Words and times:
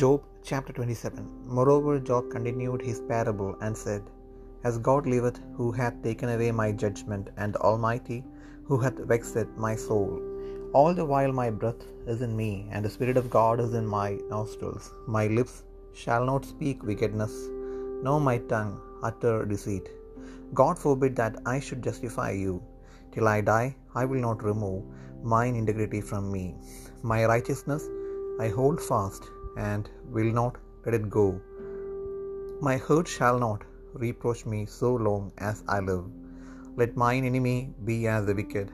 Job 0.00 0.22
chapter 0.48 0.72
27 0.76 1.26
Moreover, 1.56 1.92
Job 2.08 2.24
continued 2.32 2.82
his 2.86 2.98
parable 3.10 3.52
and 3.64 3.74
said, 3.82 4.02
As 4.68 4.76
God 4.88 5.06
liveth, 5.12 5.38
who 5.56 5.66
hath 5.78 6.02
taken 6.06 6.28
away 6.32 6.50
my 6.60 6.66
judgment, 6.82 7.28
and 7.38 7.54
the 7.54 7.62
Almighty, 7.68 8.18
who 8.66 8.76
hath 8.82 8.98
vexed 9.12 9.46
my 9.66 9.74
soul, 9.84 10.10
all 10.78 10.92
the 10.98 11.08
while 11.12 11.32
my 11.40 11.48
breath 11.60 11.84
is 12.14 12.20
in 12.26 12.34
me, 12.42 12.50
and 12.72 12.84
the 12.84 12.94
Spirit 12.96 13.16
of 13.20 13.30
God 13.38 13.58
is 13.66 13.72
in 13.80 13.86
my 13.98 14.08
nostrils. 14.34 14.86
My 15.16 15.24
lips 15.38 15.56
shall 16.02 16.26
not 16.30 16.50
speak 16.54 16.88
wickedness, 16.90 17.34
nor 18.06 18.18
my 18.28 18.36
tongue 18.52 18.74
utter 19.10 19.36
deceit. 19.54 19.88
God 20.60 20.76
forbid 20.86 21.14
that 21.22 21.38
I 21.54 21.58
should 21.66 21.82
justify 21.88 22.32
you. 22.44 22.54
Till 23.14 23.28
I 23.36 23.40
die, 23.54 23.68
I 23.94 24.04
will 24.10 24.22
not 24.28 24.48
remove 24.50 24.82
mine 25.34 25.56
integrity 25.62 26.02
from 26.10 26.26
me. 26.36 26.46
My 27.12 27.20
righteousness 27.34 27.84
I 28.44 28.48
hold 28.58 28.78
fast, 28.90 29.24
and 29.56 29.88
will 30.16 30.32
not 30.40 30.56
let 30.84 30.94
it 30.98 31.08
go. 31.18 31.26
My 32.66 32.76
hurt 32.86 33.08
shall 33.16 33.38
not 33.38 33.62
reproach 34.04 34.44
me 34.52 34.60
so 34.66 34.90
long 35.08 35.32
as 35.38 35.64
I 35.76 35.80
live. 35.80 36.04
Let 36.80 36.96
mine 37.02 37.24
enemy 37.24 37.58
be 37.88 37.96
as 38.14 38.26
the 38.26 38.34
wicked, 38.40 38.70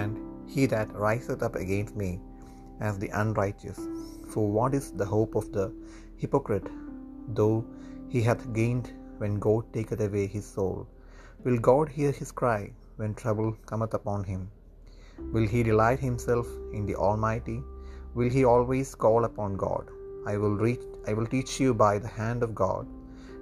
and 0.00 0.12
he 0.52 0.66
that 0.74 0.94
riseth 1.06 1.42
up 1.48 1.56
against 1.64 1.96
me 2.02 2.10
as 2.88 2.98
the 2.98 3.10
unrighteous. 3.22 3.80
For 4.32 4.44
what 4.56 4.74
is 4.78 4.86
the 5.00 5.10
hope 5.14 5.34
of 5.40 5.46
the 5.56 5.66
hypocrite, 6.22 6.68
though 7.38 7.58
he 8.14 8.22
hath 8.28 8.52
gained 8.60 8.88
when 9.18 9.42
God 9.46 9.64
taketh 9.76 10.02
away 10.08 10.26
his 10.36 10.46
soul? 10.56 10.78
Will 11.44 11.58
God 11.70 11.88
hear 11.98 12.12
his 12.20 12.32
cry 12.40 12.60
when 13.00 13.14
trouble 13.22 13.50
cometh 13.70 13.94
upon 14.00 14.22
him? 14.32 14.42
Will 15.34 15.48
he 15.54 15.62
delight 15.70 16.00
himself 16.08 16.48
in 16.76 16.84
the 16.88 16.98
Almighty? 17.08 17.58
Will 18.14 18.30
he 18.36 18.44
always 18.52 18.94
call 19.04 19.24
upon 19.30 19.56
God? 19.66 19.86
I 20.26 20.36
will 20.36 20.56
reach, 20.56 20.80
I 21.06 21.12
will 21.12 21.26
teach 21.26 21.58
you 21.60 21.72
by 21.74 21.98
the 21.98 22.08
hand 22.08 22.42
of 22.42 22.54
God. 22.54 22.86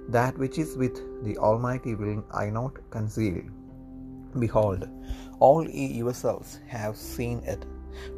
That 0.07 0.37
which 0.37 0.57
is 0.57 0.77
with 0.77 1.23
the 1.23 1.37
Almighty 1.37 1.95
will 1.95 2.23
I 2.31 2.49
not 2.49 2.77
conceal. 2.89 3.41
Behold, 4.39 4.87
all 5.39 5.69
ye 5.69 5.87
yourselves 5.87 6.59
have 6.67 6.95
seen 6.95 7.39
it. 7.39 7.65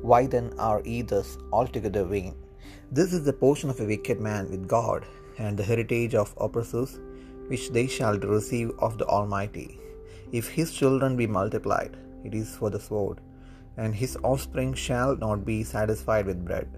Why 0.01 0.27
then 0.27 0.53
are 0.59 0.81
ye 0.85 1.01
thus 1.01 1.37
altogether 1.51 2.03
vain? 2.03 2.35
This 2.91 3.13
is 3.13 3.23
the 3.25 3.33
portion 3.33 3.69
of 3.69 3.79
a 3.79 3.85
wicked 3.85 4.19
man 4.19 4.49
with 4.49 4.67
God, 4.67 5.05
and 5.37 5.57
the 5.57 5.63
heritage 5.63 6.13
of 6.13 6.33
oppressors, 6.37 6.99
which 7.47 7.69
they 7.69 7.87
shall 7.87 8.17
receive 8.19 8.71
of 8.79 8.97
the 8.97 9.05
Almighty. 9.05 9.79
If 10.31 10.47
his 10.49 10.71
children 10.73 11.17
be 11.17 11.27
multiplied, 11.27 11.97
it 12.23 12.33
is 12.33 12.55
for 12.55 12.69
the 12.69 12.79
sword, 12.79 13.19
and 13.77 13.95
his 13.95 14.17
offspring 14.23 14.73
shall 14.73 15.15
not 15.15 15.45
be 15.45 15.63
satisfied 15.63 16.25
with 16.25 16.45
bread. 16.45 16.69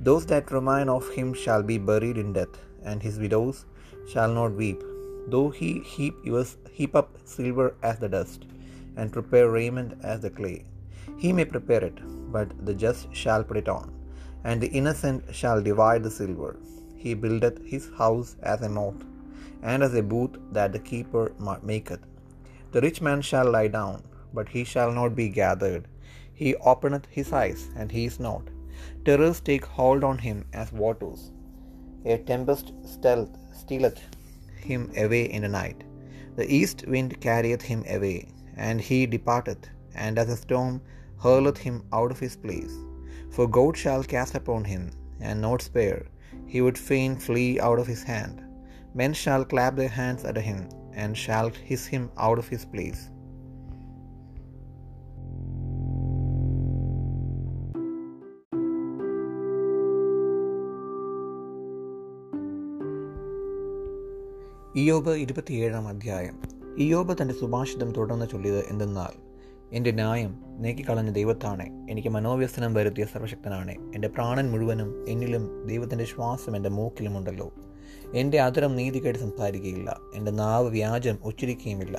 Those 0.00 0.26
that 0.26 0.50
remain 0.50 0.88
of 0.88 1.08
him 1.10 1.32
shall 1.32 1.62
be 1.62 1.78
buried 1.78 2.18
in 2.18 2.32
death, 2.32 2.56
and 2.82 3.02
his 3.02 3.18
widows 3.18 3.64
shall 4.12 4.32
not 4.32 4.52
weep. 4.52 4.82
Though 5.28 5.50
he 5.50 5.80
heap, 5.80 6.14
heap 6.78 6.96
up 6.96 7.10
silver 7.24 7.74
as 7.82 7.98
the 7.98 8.08
dust, 8.08 8.46
and 8.96 9.12
prepare 9.12 9.50
raiment 9.50 9.92
as 10.02 10.20
the 10.20 10.30
clay, 10.30 10.64
he 11.16 11.32
may 11.32 11.44
prepare 11.44 11.84
it, 11.84 11.98
but 12.32 12.48
the 12.66 12.74
just 12.74 13.14
shall 13.14 13.44
put 13.44 13.56
it 13.56 13.68
on, 13.68 13.92
and 14.44 14.60
the 14.60 14.72
innocent 14.80 15.22
shall 15.40 15.62
divide 15.62 16.02
the 16.02 16.10
silver. 16.10 16.56
He 16.96 17.14
buildeth 17.14 17.58
his 17.64 17.90
house 18.00 18.36
as 18.42 18.62
a 18.62 18.68
moth, 18.68 19.04
and 19.62 19.82
as 19.82 19.94
a 19.94 20.02
booth 20.02 20.36
that 20.50 20.72
the 20.72 20.78
keeper 20.78 21.32
maketh. 21.62 22.04
The 22.72 22.80
rich 22.80 23.00
man 23.00 23.22
shall 23.22 23.48
lie 23.50 23.68
down, 23.68 24.02
but 24.34 24.48
he 24.48 24.64
shall 24.64 24.92
not 24.92 25.14
be 25.14 25.28
gathered. 25.28 25.86
He 26.34 26.56
openeth 26.56 27.06
his 27.18 27.32
eyes, 27.32 27.70
and 27.76 27.92
he 27.92 28.04
is 28.10 28.18
not. 28.18 28.42
Terrors 29.04 29.40
take 29.40 29.64
hold 29.64 30.04
on 30.04 30.18
him 30.18 30.44
as 30.52 30.72
waters. 30.72 31.30
A 32.04 32.18
tempest 32.18 32.72
stealth, 32.84 33.34
stealeth 33.52 34.00
him 34.56 34.90
away 34.96 35.24
in 35.36 35.42
the 35.42 35.48
night. 35.48 35.80
The 36.36 36.46
east 36.58 36.84
wind 36.86 37.20
carrieth 37.20 37.62
him 37.62 37.84
away, 37.96 38.28
and 38.56 38.80
he 38.80 39.06
departeth, 39.06 39.64
and 39.94 40.18
as 40.18 40.30
a 40.30 40.36
storm 40.36 40.80
hurleth 41.24 41.58
him 41.58 41.76
out 41.92 42.10
of 42.14 42.18
his 42.18 42.36
place. 42.36 42.74
For 43.34 43.46
God 43.58 43.76
shall 43.82 44.02
cast 44.14 44.34
upon 44.34 44.64
him, 44.64 44.84
and 45.20 45.40
not 45.40 45.62
spare. 45.62 46.02
He 46.52 46.60
would 46.64 46.78
fain 46.90 47.12
flee 47.26 47.60
out 47.66 47.78
of 47.82 47.86
his 47.86 48.02
hand. 48.12 48.36
Men 49.00 49.12
shall 49.22 49.44
clap 49.52 49.74
their 49.76 49.94
hands 50.00 50.24
at 50.30 50.36
him, 50.50 50.68
and 51.02 51.16
shall 51.24 51.50
hiss 51.68 51.86
him 51.86 52.10
out 52.26 52.38
of 52.42 52.48
his 52.48 52.64
place. 52.74 53.02
Iyob 64.76 65.10
ഇരുപത്തിയേഴാം 65.10 65.88
അധ്യായം. 65.88 66.42
ഇയോബ് 66.78 67.16
തന്റെ 67.22 67.34
സുഭാഷിതം 67.34 67.92
തുടർന്ന് 67.92 68.26
ചൊല്ലിയത് 68.32 68.64
എന്തെന്നാൽ 68.68 69.12
എന്റെ 69.72 69.90
ന്യായം 69.90 70.38
നീക്കിക്കളഞ്ഞ 70.58 71.10
ദൈവത്താണ്. 71.10 71.90
എനിക്ക് 71.90 72.08
മനോവ്യസനം 72.08 72.74
വരുത്തിയ 72.74 73.04
സർവശക്തനാണ് 73.04 73.70
എന്റെ 73.70 74.08
പ്രാണൻ 74.08 74.50
മുഴുവനും 74.50 75.08
എന്നിലും 75.08 75.66
ദൈവത്തിന്റെ 75.66 76.04
ശ്വാസം 76.04 76.56
എന്റെ 76.56 76.68
മൂക്കിലുമുണ്ടല്ലോ. 76.68 77.52
എന്റെ 78.14 78.40
അതിരം 78.40 78.76
നീതികേട് 78.76 79.18
സംസാരിക്കുകയില്ല 79.18 80.00
എന്റെ 80.14 80.30
നാവ് 80.30 80.68
വ്യാജം 80.68 81.18
ഉച്ചരിക്കുകയുമില്ല. 81.24 81.98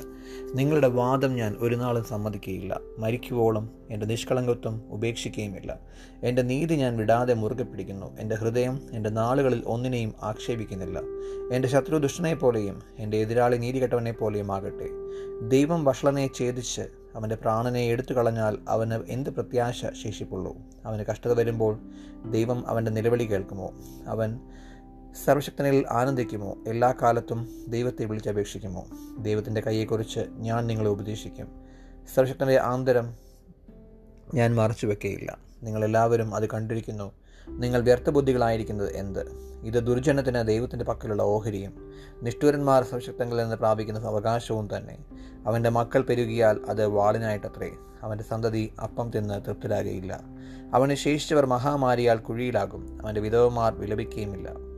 നിങ്ങളുടെ 0.56 0.88
വാദം 0.88 1.36
ഞാൻ 1.36 1.56
ഒരു 1.60 1.76
നാളും 1.76 2.04
സമ്മതിക്കുകയില്ല 2.04 2.80
മരിക്കുവോളം 2.98 3.70
എന്റെ 3.90 4.06
നിഷ്കളങ്കത്വം 4.06 4.82
ഉപേക്ഷിക്കുകയുമില്ല. 4.90 5.80
എന്റെ 6.24 6.42
നീതി 6.42 6.76
ഞാൻ 6.76 6.98
വിടാതെ 6.98 7.34
മുറുകെ 7.34 7.64
പിടിക്കുന്നു. 7.64 8.18
എന്റെ 8.20 8.36
ഹൃദയം 8.36 8.82
എന്റെ 8.92 9.10
നാളുകളിൽ 9.10 9.64
ഒന്നിനെയും 9.66 10.14
ആക്ഷേപിക്കുന്നില്ല. 10.24 11.00
എന്റെ 11.52 11.68
ശത്രു 11.68 11.98
ദുഷ്ടനെ 11.98 12.36
പോലെയും 12.36 12.82
എന്റെ 13.00 13.18
എതിരാളി 13.18 13.58
നീതികെട്ടവനെ 13.58 14.12
പോലെയും 14.12 14.52
ആകട്ടെ 14.52 14.90
ദൈവം 15.48 15.84
വഷളനെ 15.84 16.30
ഛേദിച്ച് 16.40 16.82
അവന്റെ 17.16 17.36
പ്രാണനെ 17.36 17.80
എടുത്തു 17.80 18.14
കളഞ്ഞാൽ 18.14 18.58
അവന് 18.70 19.04
എന്ത് 19.08 19.30
പ്രത്യാശ 19.30 19.86
ശേഷിപ്പുള്ളൂ? 20.04 20.58
അവന് 20.86 21.06
കഷ്ടത 21.12 21.34
വരുമ്പോൾ 21.34 21.80
ദൈവം 22.30 22.68
അവന്റെ 22.68 22.92
നിലവിളി 22.92 23.24
കേൾക്കുമോ? 23.24 23.74
അവൻ 24.08 24.40
സർവശക്തനിൽ 25.26 25.86
ആനന്ദിക്കുമോ? 25.90 26.58
എല്ലാ 26.68 26.94
കാലത്തും 27.02 27.66
ദൈവത്തെ 27.68 28.06
വിളിച്ചപേക്ഷിക്കുമോ 28.06 28.86
ദൈവത്തിന്റെ 29.20 29.62
കൈയെക്കുറിച്ച് 29.62 30.20
ഞാൻ 30.30 30.68
നിങ്ങളെ 30.68 30.90
ഉപദേശിക്കും. 30.90 31.48
സർവശക്തന്റെ 32.16 32.60
ആന്തരം 32.60 33.14
ഞാൻ 34.34 34.56
മറച്ചു 34.56 34.88
വെക്കുകയില്ല 34.88 35.38
നിങ്ങളെല്ലാവരും 35.64 36.36
അത് 36.36 36.50
കണ്ടിരിക്കുന്നു. 36.50 37.12
നിങ്ങൾ 37.50 37.82
വ്യർത്ഥബുദ്ധികളായിരിക്കുന്നത് 37.82 38.96
എന്ത്? 38.96 39.26
ഇത് 39.64 39.74
ദുർജനത്തിന് 39.74 40.48
ദൈവത്തിന്റെ 40.48 40.86
പക്കലുള്ള 40.86 41.24
ഓഹരിയും. 41.24 41.74
നിഷ്ഠൂരന്മാർ 42.22 42.84
സർവശക്തങ്ങളിൽ 42.84 43.42
നിന്ന് 43.42 43.56
പ്രാപിക്കുന്ന 43.56 44.00
അവകാശവും 44.00 44.70
തന്നെ. 44.78 44.98
അവന്റെ 45.48 45.70
മക്കൾ 45.70 46.02
പെരുകിയാൽ 46.02 46.60
അത് 46.70 46.86
വാളിനായിട്ടത്രേ. 46.86 47.72
അവന്റെ 48.02 48.24
സന്തതി 48.24 48.74
അപ്പം 48.84 49.12
തിന്ന് 49.12 49.46
തൃപ്തരാകുകയില്ല 49.46 50.22
അവന് 50.74 50.96
ശേഷിച്ചവർ 50.96 51.46
മഹാമാരിയാൽ 51.46 52.18
കുഴിയിലാകും. 52.18 53.02
അവന്റെ 53.02 53.22
വിധവമാർ 53.22 53.76
വിലപിക്കുകയുമില്ല. 53.76 54.73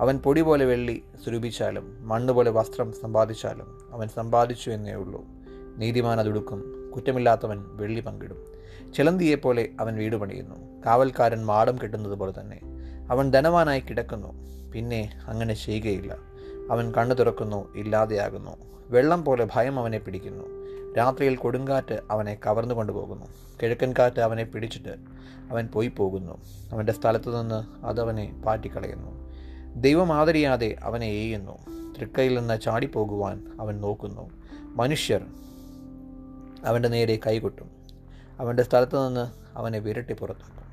അവൻ 0.00 0.18
പൊടി 0.18 0.40
പോലെ 0.40 0.64
വെള്ളി 0.64 1.02
സ്വരൂപിച്ചാലും 1.24 2.08
മണ്ണ് 2.08 2.32
പോലെ 2.32 2.50
വസ്ത്രം 2.50 2.92
സമ്പാദിച്ചാലും 2.92 3.88
അവൻ 3.92 4.08
സമ്പാദിച്ചു 4.08 4.70
എന്നേ 4.70 4.94
ഉള്ളൂ. 4.94 5.24
നീതിമാൻ 5.76 6.20
അതുടുക്കും 6.20 6.90
കുറ്റമില്ലാത്തവൻ 6.94 7.64
വെള്ളി 7.68 8.00
പങ്കിടും. 8.00 8.58
ചിലന്തിയെപ്പോലെ 8.96 9.68
അവൻ 9.80 9.96
വീട് 9.96 10.16
പണിയുന്നു. 10.16 10.82
കാവൽക്കാരൻ 10.86 11.46
മാടം 11.46 11.78
കെട്ടുന്നത് 11.82 12.12
പോലെ 12.12 12.40
തന്നെ. 12.40 12.60
അവൻ 13.10 13.30
ധനവാനായി 13.30 13.80
കിടക്കുന്നു 13.80 14.32
പിന്നെ 14.72 15.20
അങ്ങനെ 15.26 15.54
ചെയ്യുകയില്ല. 15.54 16.16
അവൻ 16.70 16.92
കണ്ണു 16.92 17.14
തുറക്കുന്നു 17.14 17.74
ഇല്ലാതെയാകുന്നു. 17.74 18.50
വെള്ളം 18.88 19.24
പോലെ 19.24 19.48
ഭയം 19.54 19.78
അവനെ 19.78 19.98
പിടിക്കുന്നു. 19.98 20.58
രാത്രിയിൽ 20.94 21.36
കൊടുങ്കാറ്റ് 21.36 21.98
അവനെ 22.10 22.38
കവർന്നു 22.46 22.74
കൊണ്ടുപോകുന്നു. 22.74 23.26
കിഴക്കൻ 23.62 23.94
കാറ്റ് 23.98 24.20
അവനെ 24.20 24.44
പിടിച്ചിട്ട് 24.44 24.96
അവൻ 25.50 25.66
പോയി 25.66 25.88
പോകുന്നു. 25.88 26.42
അവന്റെ 26.72 26.92
സ്ഥലത്തു 26.92 27.42
നിന്ന് 27.42 27.86
അതവനെ 27.86 28.42
പാറ്റിക്കളയുന്നു. 28.46 29.07
ദൈവം 29.80 30.12
ആദരിയാതെ 30.12 30.76
അവനെ 30.82 31.06
എയ്യുന്നു 31.06 31.58
തൃക്കയിൽ 31.98 32.38
നിന്ന് 32.38 32.60
ചാടിപ്പോകുവാൻ 32.60 33.46
അവൻ 33.60 33.80
നോക്കുന്നു. 33.80 34.30
മനുഷ്യർ 34.62 35.26
അവന്റെ 36.64 36.88
നേരെ 36.88 37.18
കൈകൊട്ടും. 37.26 37.70
അവന്റെ 38.40 38.62
സ്ഥലത്ത് 38.62 39.08
നിന്ന് 39.08 39.30
അവനെ 39.58 39.78
വിരട്ടി 39.78 40.12
പുറത്താക്കും. 40.12 40.67